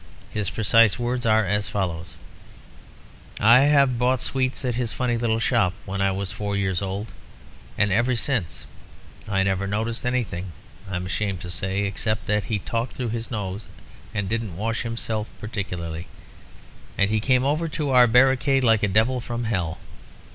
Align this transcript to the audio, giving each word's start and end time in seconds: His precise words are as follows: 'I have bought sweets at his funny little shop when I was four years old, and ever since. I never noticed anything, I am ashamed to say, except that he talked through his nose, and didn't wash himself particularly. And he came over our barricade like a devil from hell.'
His 0.31 0.49
precise 0.49 0.97
words 0.97 1.27
are 1.27 1.45
as 1.45 1.69
follows: 1.69 2.15
'I 3.39 3.59
have 3.59 3.99
bought 3.99 4.19
sweets 4.19 4.65
at 4.65 4.73
his 4.73 4.91
funny 4.91 5.15
little 5.15 5.37
shop 5.37 5.73
when 5.85 6.01
I 6.01 6.09
was 6.09 6.31
four 6.31 6.57
years 6.57 6.81
old, 6.81 7.11
and 7.77 7.91
ever 7.91 8.15
since. 8.15 8.65
I 9.29 9.43
never 9.43 9.67
noticed 9.67 10.03
anything, 10.03 10.53
I 10.89 10.95
am 10.95 11.05
ashamed 11.05 11.39
to 11.41 11.51
say, 11.51 11.81
except 11.83 12.25
that 12.25 12.45
he 12.45 12.57
talked 12.57 12.93
through 12.93 13.09
his 13.09 13.29
nose, 13.29 13.67
and 14.11 14.27
didn't 14.27 14.57
wash 14.57 14.81
himself 14.81 15.29
particularly. 15.39 16.07
And 16.97 17.11
he 17.11 17.19
came 17.19 17.45
over 17.45 17.69
our 17.93 18.07
barricade 18.07 18.63
like 18.63 18.81
a 18.81 18.87
devil 18.87 19.21
from 19.21 19.43
hell.' 19.43 19.77